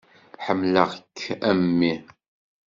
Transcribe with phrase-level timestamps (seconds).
[0.45, 1.17] Ḥemmleɣ-k
[1.49, 1.93] am mmi.